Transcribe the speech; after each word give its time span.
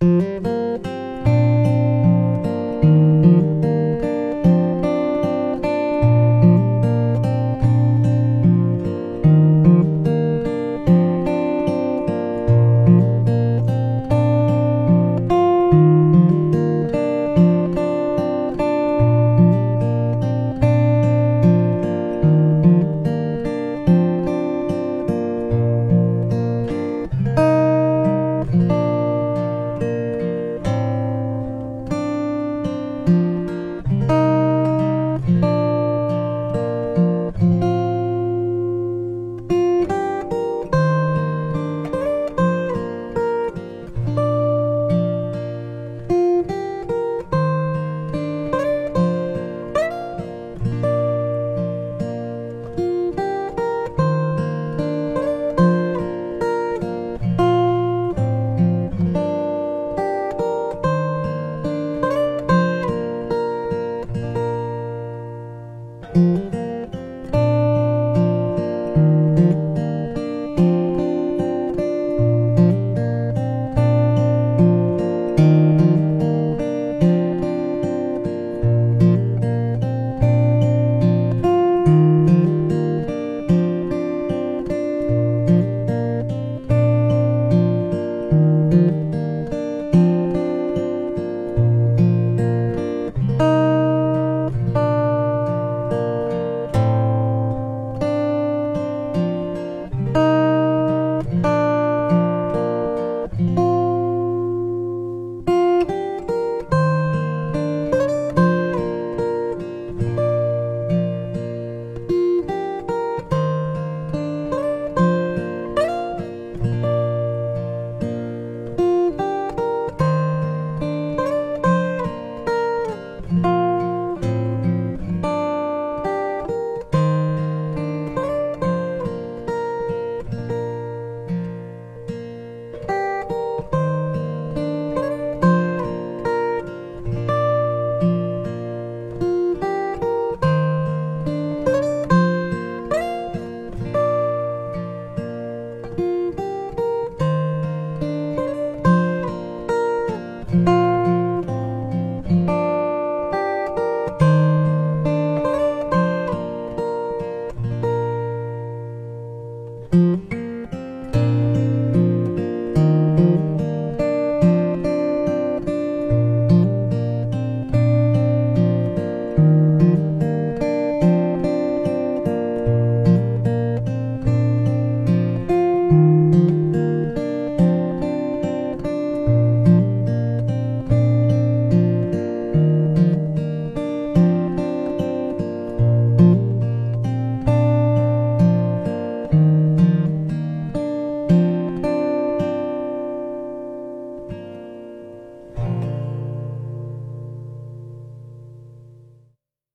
Música 0.00 0.57